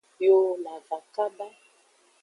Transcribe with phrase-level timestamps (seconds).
[0.23, 1.47] Yo na va kaba.